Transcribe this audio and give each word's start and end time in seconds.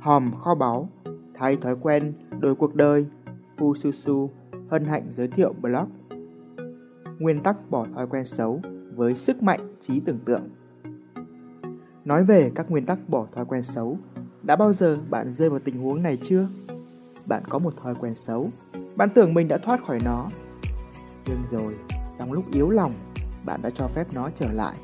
hòm 0.00 0.32
kho 0.40 0.54
báu, 0.54 0.88
thay 1.34 1.56
thói 1.56 1.76
quen, 1.80 2.12
đổi 2.38 2.54
cuộc 2.54 2.74
đời, 2.74 3.06
Phu 3.58 3.74
Su 3.74 3.92
Su 3.92 4.30
hân 4.70 4.84
hạnh 4.84 5.08
giới 5.10 5.28
thiệu 5.28 5.54
blog. 5.60 5.88
Nguyên 7.18 7.42
tắc 7.42 7.70
bỏ 7.70 7.86
thói 7.94 8.06
quen 8.06 8.26
xấu 8.26 8.60
với 8.94 9.14
sức 9.14 9.42
mạnh 9.42 9.76
trí 9.80 10.00
tưởng 10.00 10.18
tượng. 10.24 10.48
Nói 12.04 12.24
về 12.24 12.52
các 12.54 12.70
nguyên 12.70 12.86
tắc 12.86 12.98
bỏ 13.08 13.26
thói 13.32 13.44
quen 13.44 13.62
xấu, 13.62 13.98
đã 14.42 14.56
bao 14.56 14.72
giờ 14.72 14.98
bạn 15.10 15.32
rơi 15.32 15.50
vào 15.50 15.58
tình 15.58 15.82
huống 15.82 16.02
này 16.02 16.18
chưa? 16.22 16.48
Bạn 17.26 17.42
có 17.48 17.58
một 17.58 17.74
thói 17.82 17.94
quen 17.94 18.14
xấu, 18.14 18.50
bạn 18.96 19.08
tưởng 19.14 19.34
mình 19.34 19.48
đã 19.48 19.58
thoát 19.58 19.84
khỏi 19.86 19.98
nó. 20.04 20.28
Nhưng 21.26 21.42
rồi, 21.50 21.74
trong 22.18 22.32
lúc 22.32 22.44
yếu 22.52 22.70
lòng, 22.70 22.92
bạn 23.44 23.60
đã 23.62 23.70
cho 23.70 23.88
phép 23.88 24.06
nó 24.14 24.30
trở 24.34 24.52
lại. 24.52 24.76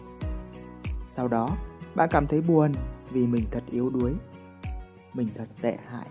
Sau 1.14 1.28
đó, 1.28 1.48
bạn 1.94 2.08
cảm 2.12 2.26
thấy 2.26 2.40
buồn 2.40 2.72
vì 3.10 3.26
mình 3.26 3.44
thật 3.50 3.62
yếu 3.70 3.90
đuối. 3.90 4.12
Mình 5.16 5.28
thật 5.34 5.46
tệ 5.60 5.76
hại. 5.88 6.06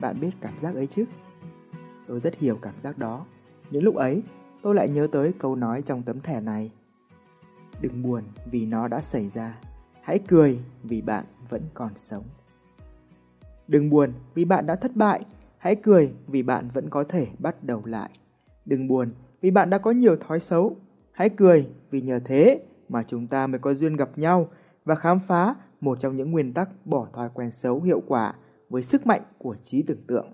Bạn 0.00 0.20
biết 0.20 0.30
cảm 0.40 0.54
giác 0.60 0.74
ấy 0.74 0.86
chứ? 0.86 1.04
Tôi 2.08 2.20
rất 2.20 2.38
hiểu 2.38 2.58
cảm 2.62 2.80
giác 2.80 2.98
đó. 2.98 3.26
Những 3.70 3.82
lúc 3.82 3.94
ấy, 3.94 4.22
tôi 4.62 4.74
lại 4.74 4.88
nhớ 4.88 5.06
tới 5.12 5.32
câu 5.38 5.56
nói 5.56 5.82
trong 5.82 6.02
tấm 6.02 6.20
thẻ 6.20 6.40
này. 6.40 6.70
Đừng 7.80 8.02
buồn 8.02 8.22
vì 8.50 8.66
nó 8.66 8.88
đã 8.88 9.00
xảy 9.00 9.30
ra. 9.30 9.58
Hãy 10.02 10.18
cười 10.28 10.60
vì 10.82 11.02
bạn 11.02 11.24
vẫn 11.48 11.62
còn 11.74 11.90
sống. 11.96 12.24
Đừng 13.68 13.90
buồn 13.90 14.12
vì 14.34 14.44
bạn 14.44 14.66
đã 14.66 14.74
thất 14.74 14.96
bại. 14.96 15.24
Hãy 15.58 15.76
cười 15.76 16.14
vì 16.26 16.42
bạn 16.42 16.68
vẫn 16.74 16.90
có 16.90 17.04
thể 17.04 17.26
bắt 17.38 17.64
đầu 17.64 17.82
lại. 17.84 18.10
Đừng 18.64 18.88
buồn 18.88 19.12
vì 19.40 19.50
bạn 19.50 19.70
đã 19.70 19.78
có 19.78 19.90
nhiều 19.90 20.16
thói 20.16 20.40
xấu. 20.40 20.76
Hãy 21.12 21.28
cười 21.28 21.68
vì 21.90 22.00
nhờ 22.00 22.20
thế 22.24 22.62
mà 22.88 23.02
chúng 23.02 23.26
ta 23.26 23.46
mới 23.46 23.58
có 23.58 23.74
duyên 23.74 23.96
gặp 23.96 24.18
nhau 24.18 24.48
và 24.84 24.94
khám 24.94 25.20
phá 25.20 25.54
một 25.82 26.00
trong 26.00 26.16
những 26.16 26.30
nguyên 26.30 26.54
tắc 26.54 26.86
bỏ 26.86 27.08
thói 27.12 27.28
quen 27.34 27.52
xấu 27.52 27.82
hiệu 27.82 28.02
quả 28.06 28.34
với 28.68 28.82
sức 28.82 29.06
mạnh 29.06 29.22
của 29.38 29.56
trí 29.62 29.82
tưởng 29.82 30.06
tượng. 30.06 30.32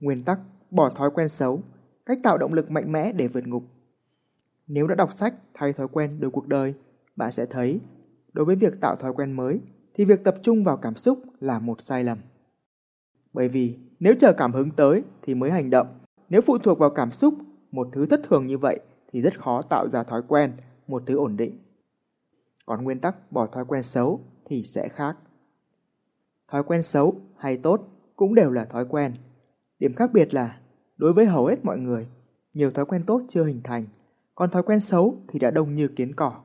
Nguyên 0.00 0.24
tắc 0.24 0.40
bỏ 0.70 0.90
thói 0.90 1.10
quen 1.10 1.28
xấu, 1.28 1.62
cách 2.06 2.18
tạo 2.22 2.38
động 2.38 2.52
lực 2.52 2.70
mạnh 2.70 2.92
mẽ 2.92 3.12
để 3.12 3.28
vượt 3.28 3.46
ngục. 3.46 3.64
Nếu 4.66 4.86
đã 4.86 4.94
đọc 4.94 5.12
sách 5.12 5.34
thay 5.54 5.72
thói 5.72 5.88
quen 5.88 6.20
đổi 6.20 6.30
cuộc 6.30 6.46
đời, 6.46 6.74
bạn 7.16 7.32
sẽ 7.32 7.46
thấy 7.46 7.80
đối 8.32 8.44
với 8.44 8.56
việc 8.56 8.80
tạo 8.80 8.96
thói 8.96 9.12
quen 9.12 9.32
mới 9.32 9.60
thì 9.94 10.04
việc 10.04 10.24
tập 10.24 10.34
trung 10.42 10.64
vào 10.64 10.76
cảm 10.76 10.96
xúc 10.96 11.18
là 11.40 11.58
một 11.58 11.80
sai 11.80 12.04
lầm. 12.04 12.18
Bởi 13.32 13.48
vì 13.48 13.78
nếu 14.00 14.14
chờ 14.20 14.32
cảm 14.32 14.52
hứng 14.52 14.70
tới 14.70 15.02
thì 15.22 15.34
mới 15.34 15.50
hành 15.50 15.70
động, 15.70 15.86
nếu 16.28 16.40
phụ 16.40 16.58
thuộc 16.58 16.78
vào 16.78 16.90
cảm 16.90 17.12
xúc, 17.12 17.34
một 17.70 17.88
thứ 17.92 18.06
thất 18.06 18.20
thường 18.28 18.46
như 18.46 18.58
vậy 18.58 18.80
thì 19.12 19.22
rất 19.22 19.40
khó 19.40 19.62
tạo 19.62 19.88
ra 19.88 20.02
thói 20.02 20.22
quen, 20.28 20.52
một 20.86 21.02
thứ 21.06 21.16
ổn 21.16 21.36
định. 21.36 21.63
Còn 22.66 22.84
nguyên 22.84 23.00
tắc 23.00 23.32
bỏ 23.32 23.46
thói 23.46 23.64
quen 23.64 23.82
xấu 23.82 24.20
thì 24.44 24.62
sẽ 24.62 24.88
khác. 24.88 25.16
Thói 26.48 26.62
quen 26.64 26.82
xấu 26.82 27.20
hay 27.36 27.56
tốt 27.56 27.80
cũng 28.16 28.34
đều 28.34 28.50
là 28.50 28.64
thói 28.64 28.86
quen. 28.86 29.14
Điểm 29.78 29.94
khác 29.94 30.10
biệt 30.12 30.34
là, 30.34 30.60
đối 30.96 31.12
với 31.12 31.26
hầu 31.26 31.46
hết 31.46 31.64
mọi 31.64 31.78
người, 31.78 32.08
nhiều 32.54 32.70
thói 32.70 32.86
quen 32.86 33.02
tốt 33.06 33.22
chưa 33.28 33.44
hình 33.44 33.60
thành, 33.64 33.84
còn 34.34 34.50
thói 34.50 34.62
quen 34.62 34.80
xấu 34.80 35.16
thì 35.28 35.38
đã 35.38 35.50
đông 35.50 35.74
như 35.74 35.88
kiến 35.88 36.14
cỏ. 36.14 36.40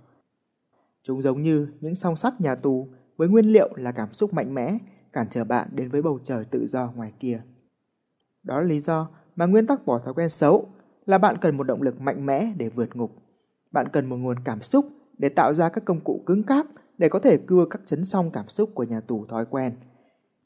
Chúng 1.04 1.22
giống 1.22 1.42
như 1.42 1.68
những 1.82 1.96
song 1.96 2.16
sắt 2.16 2.42
nhà 2.42 2.56
tù 2.56 2.88
với 3.18 3.28
nguyên 3.28 3.46
liệu 3.46 3.76
là 3.76 3.92
cảm 3.92 4.14
xúc 4.14 4.34
mạnh 4.34 4.54
mẽ 4.54 4.78
cản 5.14 5.28
trở 5.32 5.44
bạn 5.44 5.70
đến 5.72 5.90
với 5.90 6.02
bầu 6.02 6.20
trời 6.24 6.46
tự 6.46 6.68
do 6.68 6.92
ngoài 6.96 7.14
kia. 7.20 7.42
Đó 8.44 8.60
là 8.60 8.68
lý 8.68 8.80
do 8.80 9.10
mà 9.36 9.46
nguyên 9.46 9.68
tắc 9.68 9.86
bỏ 9.86 10.00
thói 10.00 10.14
quen 10.14 10.30
xấu 10.30 10.70
là 11.06 11.18
bạn 11.18 11.38
cần 11.42 11.58
một 11.58 11.64
động 11.64 11.82
lực 11.82 12.02
mạnh 12.02 12.26
mẽ 12.26 12.54
để 12.58 12.70
vượt 12.70 12.96
ngục. 12.96 13.12
Bạn 13.72 13.88
cần 13.94 14.10
một 14.10 14.18
nguồn 14.18 14.38
cảm 14.44 14.62
xúc 14.62 14.86
để 15.20 15.30
tạo 15.30 15.54
ra 15.54 15.70
các 15.70 15.86
công 15.86 16.00
cụ 16.00 16.24
cứng 16.26 16.44
cáp 16.44 16.66
để 16.98 17.10
có 17.10 17.20
thể 17.20 17.38
cưa 17.38 17.66
các 17.70 17.82
chấn 17.86 18.06
song 18.06 18.32
cảm 18.32 18.50
xúc 18.50 18.70
của 18.74 18.84
nhà 18.84 19.02
tù 19.02 19.26
thói 19.26 19.46
quen. 19.46 19.74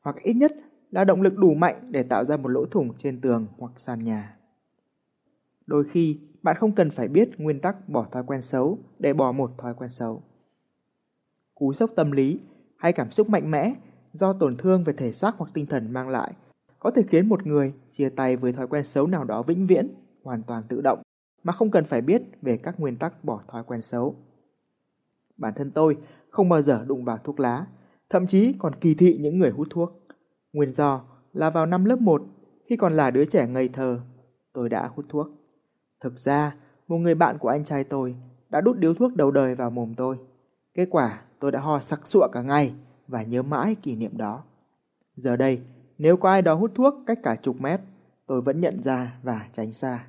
Hoặc 0.01 0.15
ít 0.23 0.33
nhất 0.33 0.53
là 0.91 1.03
động 1.03 1.21
lực 1.21 1.37
đủ 1.37 1.53
mạnh 1.53 1.87
để 1.89 2.03
tạo 2.03 2.25
ra 2.25 2.37
một 2.37 2.47
lỗ 2.47 2.65
thủng 2.65 2.97
trên 2.97 3.21
tường 3.21 3.47
hoặc 3.57 3.71
sàn 3.77 3.99
nhà. 3.99 4.37
Đôi 5.65 5.83
khi, 5.83 6.19
bạn 6.41 6.57
không 6.59 6.75
cần 6.75 6.89
phải 6.89 7.07
biết 7.07 7.29
nguyên 7.37 7.59
tắc 7.59 7.89
bỏ 7.89 8.07
thói 8.11 8.23
quen 8.27 8.41
xấu 8.41 8.77
để 8.99 9.13
bỏ 9.13 9.31
một 9.31 9.51
thói 9.57 9.73
quen 9.73 9.89
xấu. 9.89 10.23
Cú 11.55 11.73
sốc 11.73 11.91
tâm 11.95 12.11
lý 12.11 12.39
hay 12.77 12.93
cảm 12.93 13.11
xúc 13.11 13.29
mạnh 13.29 13.51
mẽ 13.51 13.73
do 14.13 14.33
tổn 14.33 14.57
thương 14.57 14.83
về 14.83 14.93
thể 14.93 15.11
xác 15.11 15.35
hoặc 15.37 15.51
tinh 15.53 15.65
thần 15.65 15.93
mang 15.93 16.09
lại 16.09 16.33
có 16.79 16.91
thể 16.91 17.03
khiến 17.07 17.29
một 17.29 17.47
người 17.47 17.73
chia 17.91 18.09
tay 18.09 18.35
với 18.37 18.53
thói 18.53 18.67
quen 18.67 18.83
xấu 18.83 19.07
nào 19.07 19.23
đó 19.23 19.43
vĩnh 19.43 19.67
viễn, 19.67 19.87
hoàn 20.23 20.43
toàn 20.43 20.63
tự 20.69 20.81
động 20.81 21.01
mà 21.43 21.53
không 21.53 21.71
cần 21.71 21.85
phải 21.85 22.01
biết 22.01 22.21
về 22.41 22.57
các 22.57 22.79
nguyên 22.79 22.97
tắc 22.97 23.23
bỏ 23.23 23.41
thói 23.47 23.63
quen 23.63 23.81
xấu. 23.81 24.15
Bản 25.43 25.53
thân 25.53 25.71
tôi 25.71 25.97
không 26.29 26.49
bao 26.49 26.61
giờ 26.61 26.85
đụng 26.87 27.05
vào 27.05 27.17
thuốc 27.17 27.39
lá, 27.39 27.65
thậm 28.09 28.27
chí 28.27 28.53
còn 28.59 28.75
kỳ 28.75 28.95
thị 28.95 29.17
những 29.21 29.39
người 29.39 29.49
hút 29.49 29.67
thuốc. 29.69 30.07
Nguyên 30.53 30.71
do 30.73 31.01
là 31.33 31.49
vào 31.49 31.65
năm 31.65 31.85
lớp 31.85 32.01
1, 32.01 32.21
khi 32.65 32.77
còn 32.77 32.93
là 32.93 33.11
đứa 33.11 33.25
trẻ 33.25 33.47
ngây 33.47 33.67
thơ, 33.67 33.99
tôi 34.53 34.69
đã 34.69 34.89
hút 34.95 35.05
thuốc. 35.09 35.27
Thực 36.01 36.19
ra, 36.19 36.55
một 36.87 36.97
người 36.97 37.15
bạn 37.15 37.37
của 37.37 37.49
anh 37.49 37.63
trai 37.63 37.83
tôi 37.83 38.15
đã 38.49 38.61
đút 38.61 38.77
điếu 38.77 38.93
thuốc 38.93 39.15
đầu 39.15 39.31
đời 39.31 39.55
vào 39.55 39.69
mồm 39.69 39.93
tôi. 39.97 40.17
Kết 40.73 40.87
quả, 40.91 41.21
tôi 41.39 41.51
đã 41.51 41.59
ho 41.59 41.79
sặc 41.79 42.07
sụa 42.07 42.27
cả 42.31 42.41
ngày 42.41 42.73
và 43.07 43.23
nhớ 43.23 43.41
mãi 43.41 43.75
kỷ 43.75 43.95
niệm 43.95 44.17
đó. 44.17 44.43
Giờ 45.15 45.35
đây, 45.35 45.61
nếu 45.97 46.17
có 46.17 46.29
ai 46.29 46.41
đó 46.41 46.55
hút 46.55 46.71
thuốc 46.75 46.93
cách 47.05 47.19
cả 47.23 47.35
chục 47.35 47.61
mét, 47.61 47.81
tôi 48.27 48.41
vẫn 48.41 48.61
nhận 48.61 48.83
ra 48.83 49.19
và 49.23 49.49
tránh 49.53 49.73
xa. 49.73 50.07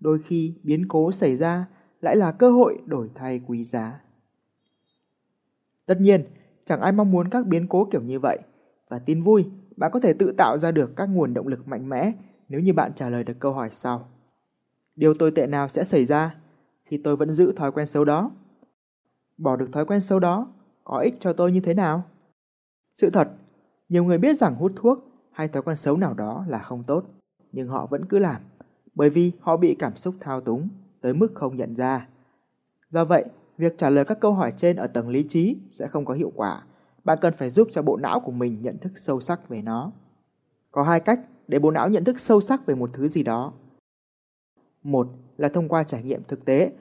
Đôi 0.00 0.18
khi 0.18 0.54
biến 0.62 0.88
cố 0.88 1.12
xảy 1.12 1.36
ra 1.36 1.66
lại 2.00 2.16
là 2.16 2.32
cơ 2.32 2.50
hội 2.50 2.78
đổi 2.86 3.10
thay 3.14 3.40
quý 3.46 3.64
giá. 3.64 4.00
Tất 5.86 6.00
nhiên, 6.00 6.24
chẳng 6.64 6.80
ai 6.80 6.92
mong 6.92 7.10
muốn 7.10 7.28
các 7.28 7.46
biến 7.46 7.66
cố 7.68 7.88
kiểu 7.90 8.02
như 8.02 8.20
vậy. 8.20 8.38
Và 8.88 8.98
tin 8.98 9.22
vui, 9.22 9.46
bạn 9.76 9.90
có 9.94 10.00
thể 10.00 10.12
tự 10.12 10.32
tạo 10.32 10.58
ra 10.58 10.70
được 10.70 10.96
các 10.96 11.06
nguồn 11.06 11.34
động 11.34 11.46
lực 11.46 11.68
mạnh 11.68 11.88
mẽ 11.88 12.12
nếu 12.48 12.60
như 12.60 12.72
bạn 12.72 12.92
trả 12.94 13.08
lời 13.08 13.24
được 13.24 13.36
câu 13.38 13.52
hỏi 13.52 13.68
sau. 13.72 14.08
Điều 14.96 15.14
tồi 15.14 15.30
tệ 15.30 15.46
nào 15.46 15.68
sẽ 15.68 15.84
xảy 15.84 16.04
ra 16.04 16.34
khi 16.84 17.00
tôi 17.04 17.16
vẫn 17.16 17.32
giữ 17.32 17.52
thói 17.52 17.72
quen 17.72 17.86
xấu 17.86 18.04
đó? 18.04 18.30
Bỏ 19.38 19.56
được 19.56 19.68
thói 19.72 19.86
quen 19.86 20.00
xấu 20.00 20.20
đó 20.20 20.48
có 20.84 20.98
ích 20.98 21.14
cho 21.20 21.32
tôi 21.32 21.52
như 21.52 21.60
thế 21.60 21.74
nào? 21.74 22.02
Sự 22.94 23.10
thật, 23.10 23.28
nhiều 23.88 24.04
người 24.04 24.18
biết 24.18 24.38
rằng 24.38 24.54
hút 24.54 24.72
thuốc 24.76 24.98
hay 25.32 25.48
thói 25.48 25.62
quen 25.62 25.76
xấu 25.76 25.96
nào 25.96 26.14
đó 26.14 26.44
là 26.48 26.58
không 26.58 26.84
tốt, 26.84 27.04
nhưng 27.52 27.68
họ 27.68 27.86
vẫn 27.86 28.04
cứ 28.04 28.18
làm, 28.18 28.42
bởi 28.94 29.10
vì 29.10 29.32
họ 29.40 29.56
bị 29.56 29.76
cảm 29.78 29.96
xúc 29.96 30.14
thao 30.20 30.40
túng 30.40 30.68
tới 31.06 31.14
mức 31.14 31.28
không 31.34 31.56
nhận 31.56 31.74
ra. 31.74 32.08
Do 32.90 33.04
vậy, 33.04 33.24
việc 33.58 33.78
trả 33.78 33.90
lời 33.90 34.04
các 34.04 34.20
câu 34.20 34.32
hỏi 34.32 34.52
trên 34.56 34.76
ở 34.76 34.86
tầng 34.86 35.08
lý 35.08 35.24
trí 35.28 35.56
sẽ 35.70 35.86
không 35.86 36.04
có 36.04 36.14
hiệu 36.14 36.32
quả. 36.34 36.62
Bạn 37.04 37.18
cần 37.20 37.34
phải 37.38 37.50
giúp 37.50 37.68
cho 37.72 37.82
bộ 37.82 37.96
não 37.96 38.20
của 38.20 38.32
mình 38.32 38.62
nhận 38.62 38.78
thức 38.78 38.92
sâu 38.96 39.20
sắc 39.20 39.48
về 39.48 39.62
nó. 39.62 39.92
Có 40.70 40.82
hai 40.82 41.00
cách 41.00 41.20
để 41.48 41.58
bộ 41.58 41.70
não 41.70 41.88
nhận 41.88 42.04
thức 42.04 42.20
sâu 42.20 42.40
sắc 42.40 42.66
về 42.66 42.74
một 42.74 42.90
thứ 42.92 43.08
gì 43.08 43.22
đó. 43.22 43.52
Một 44.82 45.08
là 45.36 45.48
thông 45.48 45.68
qua 45.68 45.84
trải 45.84 46.02
nghiệm 46.02 46.22
thực 46.24 46.44
tế. 46.44 46.72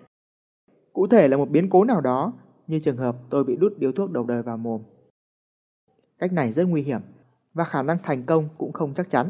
Cụ 0.93 1.07
thể 1.07 1.27
là 1.27 1.37
một 1.37 1.49
biến 1.49 1.69
cố 1.69 1.83
nào 1.83 2.01
đó, 2.01 2.33
như 2.67 2.79
trường 2.79 2.97
hợp 2.97 3.17
tôi 3.29 3.43
bị 3.43 3.55
đút 3.55 3.73
điếu 3.77 3.91
thuốc 3.91 4.11
đầu 4.11 4.23
đời 4.23 4.41
vào 4.41 4.57
mồm. 4.57 4.81
Cách 6.19 6.33
này 6.33 6.51
rất 6.51 6.63
nguy 6.63 6.81
hiểm 6.81 7.01
và 7.53 7.63
khả 7.63 7.81
năng 7.81 7.97
thành 8.03 8.23
công 8.23 8.49
cũng 8.57 8.73
không 8.73 8.93
chắc 8.93 9.09
chắn. 9.09 9.29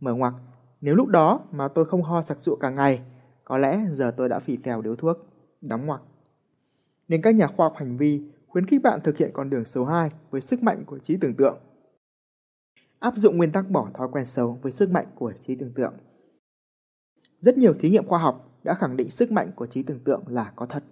Mở 0.00 0.14
ngoặc, 0.14 0.34
nếu 0.80 0.94
lúc 0.94 1.08
đó 1.08 1.40
mà 1.52 1.68
tôi 1.68 1.84
không 1.84 2.02
ho 2.02 2.22
sặc 2.22 2.38
sụa 2.40 2.56
cả 2.56 2.70
ngày 2.70 3.02
có 3.48 3.58
lẽ 3.58 3.80
giờ 3.90 4.10
tôi 4.16 4.28
đã 4.28 4.38
phì 4.38 4.56
phèo 4.56 4.82
điếu 4.82 4.96
thuốc, 4.96 5.16
đóng 5.60 5.86
ngoặc. 5.86 6.00
Nên 7.08 7.22
các 7.22 7.34
nhà 7.34 7.46
khoa 7.46 7.66
học 7.66 7.74
hành 7.76 7.96
vi 7.96 8.22
khuyến 8.46 8.66
khích 8.66 8.82
bạn 8.82 9.00
thực 9.04 9.16
hiện 9.16 9.30
con 9.34 9.50
đường 9.50 9.64
số 9.64 9.84
2 9.84 10.10
với 10.30 10.40
sức 10.40 10.62
mạnh 10.62 10.84
của 10.86 10.98
trí 10.98 11.16
tưởng 11.16 11.34
tượng. 11.34 11.58
Áp 12.98 13.16
dụng 13.16 13.36
nguyên 13.36 13.52
tắc 13.52 13.70
bỏ 13.70 13.88
thói 13.94 14.08
quen 14.12 14.24
xấu 14.24 14.58
với 14.62 14.72
sức 14.72 14.90
mạnh 14.90 15.06
của 15.14 15.32
trí 15.40 15.56
tưởng 15.56 15.72
tượng. 15.74 15.94
Rất 17.40 17.58
nhiều 17.58 17.74
thí 17.80 17.90
nghiệm 17.90 18.06
khoa 18.06 18.18
học 18.18 18.60
đã 18.64 18.74
khẳng 18.74 18.96
định 18.96 19.10
sức 19.10 19.32
mạnh 19.32 19.50
của 19.56 19.66
trí 19.66 19.82
tưởng 19.82 20.04
tượng 20.04 20.22
là 20.28 20.52
có 20.56 20.66
thật. 20.66 20.84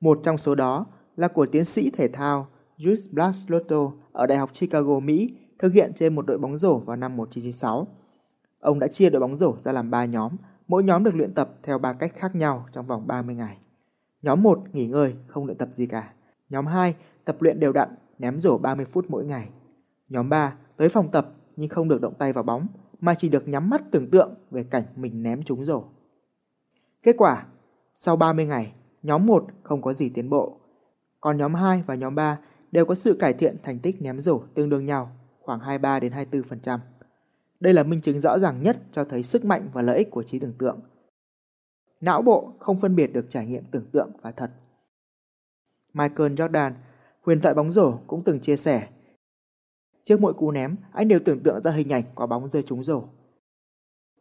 Một 0.00 0.20
trong 0.22 0.38
số 0.38 0.54
đó 0.54 0.86
là 1.16 1.28
của 1.28 1.46
tiến 1.46 1.64
sĩ 1.64 1.90
thể 1.90 2.08
thao 2.08 2.48
Jules 2.76 3.12
Blaslotto 3.12 3.92
ở 4.12 4.26
Đại 4.26 4.38
học 4.38 4.50
Chicago, 4.60 5.00
Mỹ 5.00 5.34
thực 5.58 5.72
hiện 5.72 5.92
trên 5.94 6.14
một 6.14 6.26
đội 6.26 6.38
bóng 6.38 6.58
rổ 6.58 6.78
vào 6.78 6.96
năm 6.96 7.16
1996. 7.16 7.86
Ông 8.60 8.78
đã 8.78 8.88
chia 8.88 9.10
đội 9.10 9.20
bóng 9.20 9.38
rổ 9.38 9.56
ra 9.64 9.72
làm 9.72 9.90
3 9.90 10.04
nhóm 10.04 10.36
Mỗi 10.68 10.84
nhóm 10.84 11.04
được 11.04 11.14
luyện 11.14 11.34
tập 11.34 11.50
theo 11.62 11.78
ba 11.78 11.92
cách 11.92 12.12
khác 12.16 12.34
nhau 12.34 12.66
trong 12.72 12.86
vòng 12.86 13.06
30 13.06 13.34
ngày. 13.34 13.58
Nhóm 14.22 14.42
1 14.42 14.60
nghỉ 14.72 14.86
ngơi, 14.86 15.14
không 15.26 15.46
luyện 15.46 15.58
tập 15.58 15.68
gì 15.72 15.86
cả. 15.86 16.12
Nhóm 16.50 16.66
2 16.66 16.94
tập 17.24 17.36
luyện 17.40 17.60
đều 17.60 17.72
đặn, 17.72 17.88
ném 18.18 18.40
rổ 18.40 18.58
30 18.58 18.86
phút 18.86 19.06
mỗi 19.08 19.24
ngày. 19.24 19.48
Nhóm 20.08 20.28
3 20.28 20.54
tới 20.76 20.88
phòng 20.88 21.10
tập 21.10 21.28
nhưng 21.56 21.68
không 21.68 21.88
được 21.88 22.00
động 22.00 22.14
tay 22.18 22.32
vào 22.32 22.44
bóng, 22.44 22.66
mà 23.00 23.14
chỉ 23.14 23.28
được 23.28 23.48
nhắm 23.48 23.70
mắt 23.70 23.82
tưởng 23.90 24.10
tượng 24.10 24.34
về 24.50 24.64
cảnh 24.64 24.82
mình 24.96 25.22
ném 25.22 25.42
trúng 25.42 25.64
rổ. 25.64 25.84
Kết 27.02 27.14
quả, 27.18 27.46
sau 27.94 28.16
30 28.16 28.46
ngày, 28.46 28.72
nhóm 29.02 29.26
1 29.26 29.44
không 29.62 29.82
có 29.82 29.92
gì 29.92 30.10
tiến 30.14 30.30
bộ. 30.30 30.60
Còn 31.20 31.36
nhóm 31.36 31.54
2 31.54 31.82
và 31.86 31.94
nhóm 31.94 32.14
3 32.14 32.38
đều 32.72 32.84
có 32.84 32.94
sự 32.94 33.16
cải 33.20 33.32
thiện 33.32 33.56
thành 33.62 33.78
tích 33.78 34.02
ném 34.02 34.20
rổ 34.20 34.40
tương 34.54 34.68
đương 34.68 34.84
nhau, 34.84 35.10
khoảng 35.40 35.60
23 35.60 36.00
đến 36.00 36.12
24%. 36.12 36.78
Đây 37.60 37.72
là 37.72 37.82
minh 37.82 38.00
chứng 38.00 38.20
rõ 38.20 38.38
ràng 38.38 38.62
nhất 38.62 38.76
cho 38.92 39.04
thấy 39.04 39.22
sức 39.22 39.44
mạnh 39.44 39.68
và 39.72 39.82
lợi 39.82 39.98
ích 39.98 40.10
của 40.10 40.22
trí 40.22 40.38
tưởng 40.38 40.54
tượng. 40.58 40.80
Não 42.00 42.22
bộ 42.22 42.52
không 42.58 42.80
phân 42.80 42.96
biệt 42.96 43.06
được 43.06 43.26
trải 43.28 43.46
nghiệm 43.46 43.64
tưởng 43.70 43.86
tượng 43.92 44.10
và 44.22 44.32
thật. 44.32 44.50
Michael 45.92 46.32
Jordan, 46.32 46.72
Huyền 47.22 47.40
thoại 47.40 47.54
bóng 47.54 47.72
rổ 47.72 47.98
cũng 48.06 48.24
từng 48.24 48.40
chia 48.40 48.56
sẻ. 48.56 48.88
Trước 50.04 50.20
mỗi 50.20 50.34
cú 50.34 50.50
ném, 50.50 50.76
anh 50.92 51.08
đều 51.08 51.20
tưởng 51.24 51.40
tượng 51.40 51.62
ra 51.62 51.70
hình 51.70 51.92
ảnh 51.92 52.02
quả 52.14 52.26
bóng 52.26 52.50
rơi 52.50 52.62
trúng 52.62 52.84
rổ. 52.84 53.04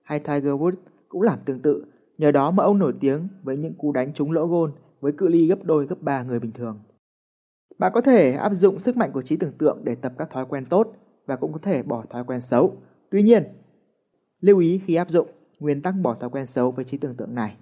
Hay 0.03 0.19
Tiger 0.19 0.53
Woods 0.53 0.75
cũng 1.09 1.21
làm 1.21 1.39
tương 1.45 1.61
tự, 1.61 1.85
nhờ 2.17 2.31
đó 2.31 2.51
mà 2.51 2.63
ông 2.63 2.79
nổi 2.79 2.93
tiếng 2.99 3.27
với 3.43 3.57
những 3.57 3.73
cú 3.73 3.91
đánh 3.91 4.13
trúng 4.13 4.31
lỗ 4.31 4.47
gôn 4.47 4.71
với 4.99 5.11
cự 5.11 5.27
ly 5.27 5.47
gấp 5.47 5.63
đôi 5.63 5.85
gấp 5.85 6.01
ba 6.01 6.23
người 6.23 6.39
bình 6.39 6.51
thường. 6.51 6.79
Bạn 7.77 7.91
có 7.95 8.01
thể 8.01 8.33
áp 8.33 8.53
dụng 8.53 8.79
sức 8.79 8.97
mạnh 8.97 9.11
của 9.13 9.21
trí 9.21 9.37
tưởng 9.37 9.57
tượng 9.57 9.81
để 9.83 9.95
tập 9.95 10.13
các 10.17 10.29
thói 10.29 10.45
quen 10.45 10.65
tốt 10.69 10.93
và 11.25 11.35
cũng 11.35 11.53
có 11.53 11.59
thể 11.61 11.83
bỏ 11.83 12.03
thói 12.09 12.23
quen 12.23 12.41
xấu. 12.41 12.77
Tuy 13.11 13.21
nhiên, 13.23 13.43
lưu 14.39 14.59
ý 14.59 14.81
khi 14.85 14.95
áp 14.95 15.09
dụng 15.09 15.27
nguyên 15.59 15.81
tắc 15.81 15.93
bỏ 16.01 16.15
thói 16.15 16.29
quen 16.29 16.45
xấu 16.45 16.71
với 16.71 16.85
trí 16.85 16.97
tưởng 16.97 17.15
tượng 17.15 17.35
này. 17.35 17.57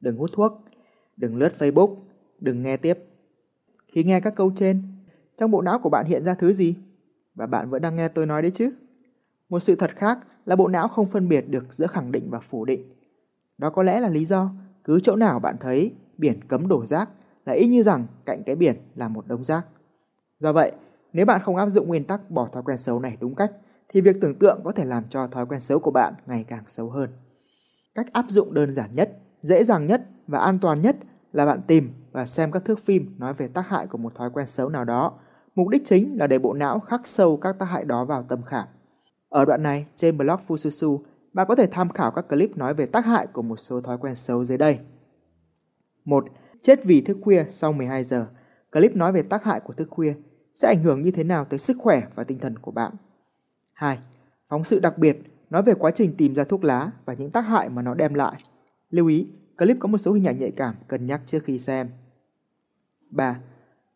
Đừng 0.00 0.16
hút 0.16 0.30
thuốc, 0.32 0.64
đừng 1.16 1.36
lướt 1.36 1.52
Facebook, 1.58 1.96
đừng 2.38 2.62
nghe 2.62 2.76
tiếp. 2.76 2.98
Khi 3.86 4.04
nghe 4.04 4.20
các 4.20 4.34
câu 4.36 4.52
trên, 4.56 4.82
trong 5.36 5.50
bộ 5.50 5.62
não 5.62 5.78
của 5.78 5.90
bạn 5.90 6.06
hiện 6.06 6.24
ra 6.24 6.34
thứ 6.34 6.52
gì? 6.52 6.76
Và 7.34 7.46
bạn 7.46 7.70
vẫn 7.70 7.82
đang 7.82 7.96
nghe 7.96 8.08
tôi 8.08 8.26
nói 8.26 8.42
đấy 8.42 8.50
chứ? 8.54 8.70
Một 9.48 9.60
sự 9.60 9.76
thật 9.76 9.90
khác 9.96 10.18
là 10.46 10.56
bộ 10.56 10.68
não 10.68 10.88
không 10.88 11.06
phân 11.06 11.28
biệt 11.28 11.44
được 11.48 11.74
giữa 11.74 11.86
khẳng 11.86 12.12
định 12.12 12.30
và 12.30 12.40
phủ 12.40 12.64
định. 12.64 12.94
Đó 13.58 13.70
có 13.70 13.82
lẽ 13.82 14.00
là 14.00 14.08
lý 14.08 14.24
do 14.24 14.50
cứ 14.84 15.00
chỗ 15.00 15.16
nào 15.16 15.40
bạn 15.40 15.56
thấy 15.60 15.92
biển 16.18 16.40
cấm 16.48 16.68
đổ 16.68 16.86
rác 16.86 17.10
là 17.46 17.52
y 17.52 17.66
như 17.66 17.82
rằng 17.82 18.06
cạnh 18.24 18.42
cái 18.46 18.56
biển 18.56 18.76
là 18.94 19.08
một 19.08 19.26
đống 19.26 19.44
rác. 19.44 19.66
Do 20.38 20.52
vậy, 20.52 20.72
nếu 21.12 21.26
bạn 21.26 21.40
không 21.44 21.56
áp 21.56 21.70
dụng 21.70 21.88
nguyên 21.88 22.04
tắc 22.04 22.30
bỏ 22.30 22.48
thói 22.52 22.62
quen 22.62 22.78
xấu 22.78 23.00
này 23.00 23.16
đúng 23.20 23.34
cách, 23.34 23.52
thì 23.92 24.00
việc 24.00 24.16
tưởng 24.20 24.38
tượng 24.38 24.60
có 24.64 24.72
thể 24.72 24.84
làm 24.84 25.04
cho 25.08 25.26
thói 25.26 25.46
quen 25.46 25.60
xấu 25.60 25.78
của 25.80 25.90
bạn 25.90 26.14
ngày 26.26 26.44
càng 26.48 26.64
xấu 26.68 26.90
hơn. 26.90 27.10
Cách 27.94 28.12
áp 28.12 28.24
dụng 28.28 28.54
đơn 28.54 28.74
giản 28.74 28.94
nhất, 28.94 29.18
dễ 29.42 29.64
dàng 29.64 29.86
nhất 29.86 30.02
và 30.26 30.38
an 30.38 30.58
toàn 30.58 30.82
nhất 30.82 30.96
là 31.32 31.46
bạn 31.46 31.60
tìm 31.66 31.90
và 32.12 32.26
xem 32.26 32.52
các 32.52 32.64
thước 32.64 32.84
phim 32.84 33.14
nói 33.18 33.34
về 33.34 33.48
tác 33.48 33.68
hại 33.68 33.86
của 33.86 33.98
một 33.98 34.14
thói 34.14 34.30
quen 34.30 34.46
xấu 34.46 34.68
nào 34.68 34.84
đó. 34.84 35.18
Mục 35.54 35.68
đích 35.68 35.82
chính 35.84 36.18
là 36.18 36.26
để 36.26 36.38
bộ 36.38 36.52
não 36.52 36.80
khắc 36.80 37.06
sâu 37.06 37.36
các 37.36 37.56
tác 37.58 37.66
hại 37.66 37.84
đó 37.84 38.04
vào 38.04 38.22
tâm 38.22 38.42
khảm. 38.42 38.68
Ở 39.28 39.44
đoạn 39.44 39.62
này, 39.62 39.86
trên 39.96 40.18
blog 40.18 40.40
Fususu, 40.48 40.98
bạn 41.32 41.46
có 41.48 41.54
thể 41.54 41.66
tham 41.66 41.88
khảo 41.88 42.10
các 42.10 42.28
clip 42.28 42.56
nói 42.56 42.74
về 42.74 42.86
tác 42.86 43.04
hại 43.04 43.26
của 43.26 43.42
một 43.42 43.56
số 43.56 43.80
thói 43.80 43.98
quen 43.98 44.16
xấu 44.16 44.44
dưới 44.44 44.58
đây. 44.58 44.78
1. 46.04 46.24
Chết 46.62 46.84
vì 46.84 47.00
thức 47.00 47.18
khuya 47.22 47.44
sau 47.48 47.72
12 47.72 48.04
giờ. 48.04 48.26
Clip 48.72 48.96
nói 48.96 49.12
về 49.12 49.22
tác 49.22 49.44
hại 49.44 49.60
của 49.60 49.72
thức 49.72 49.88
khuya 49.90 50.14
sẽ 50.56 50.68
ảnh 50.68 50.82
hưởng 50.82 51.02
như 51.02 51.10
thế 51.10 51.24
nào 51.24 51.44
tới 51.44 51.58
sức 51.58 51.76
khỏe 51.80 52.02
và 52.14 52.24
tinh 52.24 52.38
thần 52.38 52.58
của 52.58 52.70
bạn. 52.70 52.92
2. 53.80 53.98
Phóng 54.48 54.64
sự 54.64 54.80
đặc 54.80 54.98
biệt 54.98 55.22
nói 55.50 55.62
về 55.62 55.74
quá 55.74 55.90
trình 55.94 56.14
tìm 56.18 56.34
ra 56.34 56.44
thuốc 56.44 56.64
lá 56.64 56.90
và 57.04 57.14
những 57.14 57.30
tác 57.30 57.40
hại 57.40 57.68
mà 57.68 57.82
nó 57.82 57.94
đem 57.94 58.14
lại. 58.14 58.44
Lưu 58.90 59.06
ý, 59.06 59.26
clip 59.58 59.76
có 59.80 59.88
một 59.88 59.98
số 59.98 60.12
hình 60.12 60.24
ảnh 60.24 60.38
nhạy 60.38 60.50
cảm 60.50 60.74
cần 60.88 61.06
nhắc 61.06 61.20
trước 61.26 61.44
khi 61.44 61.58
xem. 61.58 61.88
3. 63.10 63.40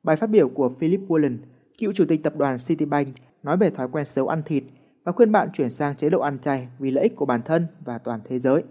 Bài 0.03 0.17
phát 0.17 0.31
biểu 0.31 0.49
của 0.49 0.73
Philip 0.79 1.01
Wallen, 1.09 1.37
cựu 1.79 1.93
chủ 1.93 2.05
tịch 2.09 2.23
tập 2.23 2.37
đoàn 2.37 2.57
Citibank, 2.67 3.09
nói 3.43 3.57
về 3.57 3.71
thói 3.71 3.89
quen 3.89 4.05
xấu 4.05 4.29
ăn 4.29 4.43
thịt 4.43 4.65
và 5.05 5.13
khuyên 5.13 5.33
bạn 5.33 5.49
chuyển 5.53 5.71
sang 5.71 5.97
chế 5.97 6.11
độ 6.11 6.21
ăn 6.21 6.39
chay 6.39 6.69
vì 6.79 6.91
lợi 6.91 7.03
ích 7.03 7.17
của 7.17 7.27
bản 7.27 7.43
thân 7.45 7.67
và 7.85 7.99
toàn 7.99 8.21
thế 8.25 8.39
giới. 8.39 8.63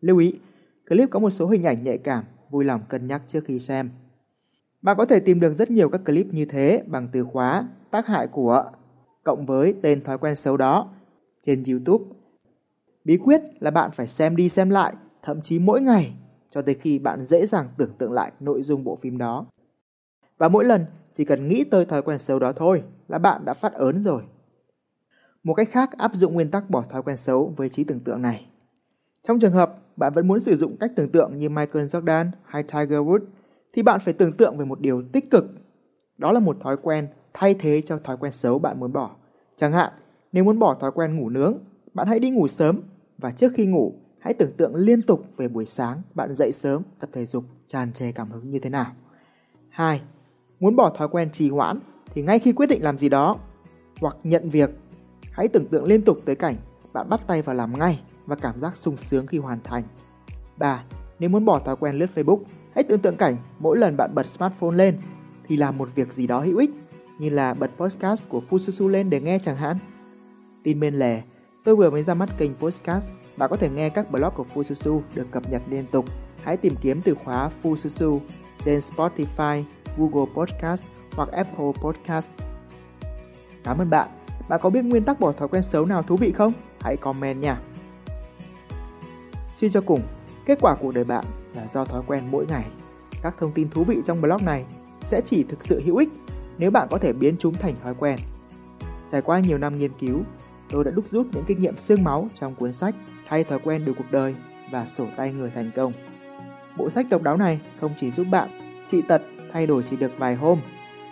Lưu 0.00 0.18
ý, 0.18 0.38
clip 0.88 1.10
có 1.10 1.18
một 1.18 1.30
số 1.30 1.48
hình 1.48 1.62
ảnh 1.62 1.84
nhạy 1.84 1.98
cảm, 1.98 2.24
vui 2.50 2.64
lòng 2.64 2.80
cân 2.88 3.06
nhắc 3.06 3.22
trước 3.26 3.44
khi 3.44 3.58
xem. 3.58 3.90
Bạn 4.82 4.96
có 4.96 5.04
thể 5.04 5.20
tìm 5.20 5.40
được 5.40 5.58
rất 5.58 5.70
nhiều 5.70 5.88
các 5.88 6.00
clip 6.04 6.26
như 6.26 6.44
thế 6.44 6.82
bằng 6.86 7.08
từ 7.12 7.24
khóa 7.24 7.68
tác 7.90 8.06
hại 8.06 8.26
của 8.26 8.70
cộng 9.24 9.46
với 9.46 9.74
tên 9.82 10.02
thói 10.02 10.18
quen 10.18 10.36
xấu 10.36 10.56
đó 10.56 10.88
trên 11.42 11.64
YouTube. 11.64 12.04
Bí 13.04 13.16
quyết 13.16 13.42
là 13.60 13.70
bạn 13.70 13.90
phải 13.90 14.08
xem 14.08 14.36
đi 14.36 14.48
xem 14.48 14.70
lại, 14.70 14.94
thậm 15.22 15.40
chí 15.40 15.58
mỗi 15.58 15.80
ngày 15.80 16.12
cho 16.50 16.62
tới 16.62 16.74
khi 16.74 16.98
bạn 16.98 17.20
dễ 17.20 17.46
dàng 17.46 17.68
tưởng 17.76 17.92
tượng 17.98 18.12
lại 18.12 18.32
nội 18.40 18.62
dung 18.62 18.84
bộ 18.84 18.98
phim 19.02 19.18
đó. 19.18 19.46
Và 20.38 20.48
mỗi 20.48 20.64
lần 20.64 20.84
chỉ 21.12 21.24
cần 21.24 21.48
nghĩ 21.48 21.64
tới 21.64 21.84
thói 21.84 22.02
quen 22.02 22.18
xấu 22.18 22.38
đó 22.38 22.52
thôi 22.52 22.82
là 23.08 23.18
bạn 23.18 23.44
đã 23.44 23.54
phát 23.54 23.72
ớn 23.72 24.02
rồi. 24.02 24.22
Một 25.42 25.54
cách 25.54 25.68
khác 25.70 25.90
áp 25.98 26.14
dụng 26.14 26.34
nguyên 26.34 26.50
tắc 26.50 26.70
bỏ 26.70 26.84
thói 26.90 27.02
quen 27.02 27.16
xấu 27.16 27.54
với 27.56 27.68
trí 27.68 27.84
tưởng 27.84 28.00
tượng 28.00 28.22
này. 28.22 28.46
Trong 29.28 29.40
trường 29.40 29.52
hợp 29.52 29.78
bạn 29.96 30.12
vẫn 30.14 30.28
muốn 30.28 30.40
sử 30.40 30.56
dụng 30.56 30.76
cách 30.76 30.92
tưởng 30.96 31.08
tượng 31.08 31.38
như 31.38 31.48
Michael 31.48 31.86
Jordan 31.86 32.26
hay 32.44 32.62
Tiger 32.62 32.98
Woods 32.98 33.24
thì 33.72 33.82
bạn 33.82 34.00
phải 34.00 34.14
tưởng 34.14 34.32
tượng 34.32 34.58
về 34.58 34.64
một 34.64 34.80
điều 34.80 35.02
tích 35.12 35.30
cực. 35.30 35.44
Đó 36.18 36.32
là 36.32 36.40
một 36.40 36.56
thói 36.60 36.76
quen 36.82 37.08
thay 37.34 37.54
thế 37.54 37.82
cho 37.86 37.98
thói 37.98 38.16
quen 38.16 38.32
xấu 38.32 38.58
bạn 38.58 38.80
muốn 38.80 38.92
bỏ. 38.92 39.10
Chẳng 39.56 39.72
hạn, 39.72 39.92
nếu 40.32 40.44
muốn 40.44 40.58
bỏ 40.58 40.74
thói 40.80 40.90
quen 40.94 41.16
ngủ 41.16 41.28
nướng, 41.28 41.58
bạn 41.94 42.08
hãy 42.08 42.18
đi 42.20 42.30
ngủ 42.30 42.48
sớm 42.48 42.80
và 43.18 43.30
trước 43.30 43.52
khi 43.54 43.66
ngủ, 43.66 43.94
hãy 44.18 44.34
tưởng 44.34 44.52
tượng 44.56 44.74
liên 44.74 45.02
tục 45.02 45.24
về 45.36 45.48
buổi 45.48 45.66
sáng 45.66 46.02
bạn 46.14 46.34
dậy 46.34 46.52
sớm 46.52 46.82
tập 47.00 47.10
thể 47.12 47.26
dục 47.26 47.44
tràn 47.66 47.92
trề 47.92 48.12
cảm 48.12 48.30
hứng 48.30 48.50
như 48.50 48.58
thế 48.58 48.70
nào. 48.70 48.92
2. 49.68 50.00
Muốn 50.60 50.76
bỏ 50.76 50.90
thói 50.90 51.08
quen 51.08 51.30
trì 51.32 51.50
hoãn 51.50 51.78
thì 52.14 52.22
ngay 52.22 52.38
khi 52.38 52.52
quyết 52.52 52.66
định 52.66 52.82
làm 52.82 52.98
gì 52.98 53.08
đó 53.08 53.38
hoặc 54.00 54.16
nhận 54.24 54.50
việc, 54.50 54.70
hãy 55.32 55.48
tưởng 55.48 55.66
tượng 55.66 55.84
liên 55.84 56.02
tục 56.02 56.18
tới 56.24 56.36
cảnh 56.36 56.54
bạn 56.92 57.08
bắt 57.08 57.20
tay 57.26 57.42
vào 57.42 57.56
làm 57.56 57.78
ngay 57.78 58.00
và 58.26 58.36
cảm 58.36 58.60
giác 58.60 58.76
sung 58.76 58.96
sướng 58.96 59.26
khi 59.26 59.38
hoàn 59.38 59.58
thành. 59.64 59.82
3. 60.58 60.84
Nếu 61.18 61.30
muốn 61.30 61.44
bỏ 61.44 61.58
thói 61.58 61.76
quen 61.76 61.94
lướt 61.94 62.06
Facebook, 62.14 62.42
hãy 62.74 62.84
tưởng 62.84 63.00
tượng 63.00 63.16
cảnh 63.16 63.36
mỗi 63.58 63.78
lần 63.78 63.96
bạn 63.96 64.14
bật 64.14 64.26
smartphone 64.26 64.76
lên 64.76 64.98
thì 65.48 65.56
làm 65.56 65.78
một 65.78 65.88
việc 65.94 66.12
gì 66.12 66.26
đó 66.26 66.40
hữu 66.40 66.58
ích 66.58 66.70
như 67.20 67.28
là 67.28 67.54
bật 67.54 67.70
podcast 67.76 68.28
của 68.28 68.42
Fususu 68.50 68.88
lên 68.88 69.10
để 69.10 69.20
nghe 69.20 69.38
chẳng 69.42 69.56
hạn. 69.56 69.76
Tin 70.62 70.80
bên 70.80 70.94
lề, 70.94 71.22
tôi 71.64 71.76
vừa 71.76 71.90
mới 71.90 72.02
ra 72.02 72.14
mắt 72.14 72.28
kênh 72.38 72.54
podcast. 72.54 73.10
Bạn 73.36 73.50
có 73.50 73.56
thể 73.56 73.68
nghe 73.68 73.88
các 73.88 74.10
blog 74.10 74.34
của 74.36 74.44
Fususu 74.54 75.00
được 75.14 75.26
cập 75.30 75.50
nhật 75.50 75.62
liên 75.68 75.84
tục. 75.92 76.04
Hãy 76.42 76.56
tìm 76.56 76.74
kiếm 76.80 77.00
từ 77.02 77.14
khóa 77.14 77.50
Fususu 77.62 78.20
trên 78.64 78.80
Spotify, 78.80 79.62
Google 79.96 80.32
Podcast 80.34 80.84
hoặc 81.12 81.28
Apple 81.32 81.72
Podcast. 81.82 82.30
Cảm 83.64 83.78
ơn 83.78 83.90
bạn. 83.90 84.08
Bạn 84.48 84.60
có 84.62 84.70
biết 84.70 84.82
nguyên 84.82 85.04
tắc 85.04 85.20
bỏ 85.20 85.32
thói 85.32 85.48
quen 85.48 85.62
xấu 85.62 85.86
nào 85.86 86.02
thú 86.02 86.16
vị 86.16 86.32
không? 86.32 86.52
Hãy 86.80 86.96
comment 86.96 87.40
nha. 87.40 87.60
Suy 89.54 89.70
cho 89.70 89.80
cùng, 89.80 90.00
kết 90.46 90.58
quả 90.60 90.74
cuộc 90.74 90.94
đời 90.94 91.04
bạn 91.04 91.24
là 91.54 91.66
do 91.66 91.84
thói 91.84 92.02
quen 92.06 92.24
mỗi 92.30 92.46
ngày. 92.46 92.64
Các 93.22 93.34
thông 93.38 93.52
tin 93.52 93.70
thú 93.70 93.84
vị 93.84 93.98
trong 94.06 94.20
blog 94.20 94.44
này 94.44 94.64
sẽ 95.02 95.20
chỉ 95.24 95.42
thực 95.42 95.64
sự 95.64 95.82
hữu 95.84 95.96
ích 95.96 96.08
nếu 96.60 96.70
bạn 96.70 96.88
có 96.90 96.98
thể 96.98 97.12
biến 97.12 97.34
chúng 97.38 97.54
thành 97.54 97.74
thói 97.82 97.94
quen. 97.94 98.18
Trải 99.12 99.22
qua 99.22 99.40
nhiều 99.40 99.58
năm 99.58 99.78
nghiên 99.78 99.92
cứu, 99.98 100.20
tôi 100.68 100.84
đã 100.84 100.90
đúc 100.90 101.04
rút 101.10 101.26
những 101.32 101.44
kinh 101.46 101.58
nghiệm 101.58 101.76
xương 101.76 102.04
máu 102.04 102.28
trong 102.34 102.54
cuốn 102.54 102.72
sách 102.72 102.94
Thay 103.30 103.44
thói 103.44 103.58
quen 103.58 103.84
được 103.84 103.92
cuộc 103.98 104.10
đời 104.10 104.34
và 104.70 104.86
sổ 104.86 105.06
tay 105.16 105.32
người 105.32 105.50
thành 105.54 105.70
công. 105.76 105.92
Bộ 106.76 106.90
sách 106.90 107.06
độc 107.10 107.22
đáo 107.22 107.36
này 107.36 107.60
không 107.80 107.94
chỉ 108.00 108.10
giúp 108.10 108.26
bạn 108.30 108.48
trị 108.90 109.02
tật 109.08 109.22
thay 109.52 109.66
đổi 109.66 109.84
chỉ 109.90 109.96
được 109.96 110.12
vài 110.18 110.34
hôm, 110.34 110.60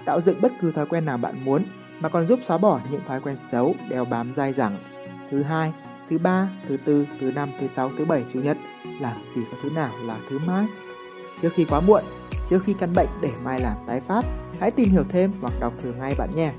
tạo 0.05 0.21
dựng 0.21 0.41
bất 0.41 0.53
cứ 0.61 0.73
thói 0.73 0.87
quen 0.87 1.05
nào 1.05 1.19
bạn 1.19 1.45
muốn 1.45 1.65
mà 2.01 2.09
còn 2.09 2.27
giúp 2.27 2.39
xóa 2.47 2.59
bỏ 2.59 2.81
những 2.91 3.01
thói 3.07 3.21
quen 3.21 3.37
xấu 3.37 3.75
đeo 3.89 4.05
bám 4.05 4.35
dai 4.35 4.53
dẳng. 4.53 4.79
Thứ 5.31 5.43
hai, 5.43 5.73
thứ 6.11 6.19
ba, 6.19 6.51
thứ 6.69 6.77
tư, 6.77 7.07
thứ 7.21 7.31
năm, 7.31 7.51
thứ 7.61 7.69
sáu, 7.69 7.91
thứ 7.99 8.05
bảy, 8.05 8.25
chủ 8.33 8.41
nhật, 8.41 8.57
làm 9.01 9.17
gì 9.35 9.41
có 9.51 9.57
thứ 9.63 9.71
nào 9.71 9.93
là 10.05 10.19
thứ 10.31 10.39
mai. 10.39 10.67
Trước 11.43 11.53
khi 11.55 11.65
quá 11.65 11.81
muộn, 11.81 12.03
trước 12.51 12.63
khi 12.65 12.73
căn 12.73 12.93
bệnh 12.95 13.09
để 13.21 13.31
mai 13.45 13.61
làm 13.61 13.77
tái 13.87 14.01
phát, 14.01 14.25
hãy 14.61 14.71
tìm 14.71 14.89
hiểu 14.89 15.05
thêm 15.09 15.33
hoặc 15.41 15.53
đọc 15.61 15.73
thử 15.83 15.93
ngay 15.93 16.15
bạn 16.19 16.31
nhé. 16.35 16.53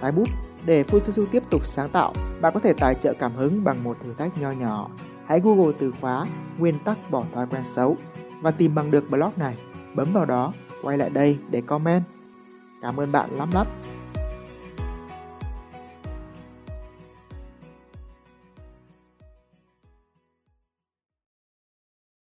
Tái 0.00 0.12
bút 0.12 0.28
để 0.66 0.82
Fususu 0.82 1.26
tiếp 1.26 1.42
tục 1.50 1.66
sáng 1.66 1.88
tạo, 1.88 2.12
bạn 2.40 2.52
có 2.54 2.60
thể 2.60 2.72
tài 2.72 2.94
trợ 2.94 3.14
cảm 3.18 3.32
hứng 3.34 3.64
bằng 3.64 3.84
một 3.84 3.96
thử 4.02 4.14
thách 4.18 4.40
nho 4.40 4.50
nhỏ. 4.50 4.88
Hãy 5.26 5.40
Google 5.40 5.72
từ 5.78 5.92
khóa 6.00 6.26
nguyên 6.58 6.78
tắc 6.78 7.10
bỏ 7.10 7.24
thói 7.34 7.46
quen 7.46 7.62
xấu 7.64 7.96
và 8.40 8.50
tìm 8.50 8.74
bằng 8.74 8.90
được 8.90 9.10
blog 9.10 9.30
này. 9.36 9.56
Bấm 9.94 10.12
vào 10.12 10.24
đó, 10.24 10.52
quay 10.82 10.98
lại 10.98 11.10
đây 11.10 11.38
để 11.50 11.60
comment. 11.60 12.02
Cảm 12.82 13.00
ơn 13.00 13.12
bạn 13.12 13.30
lắm 13.30 13.48
lắm. 13.54 13.66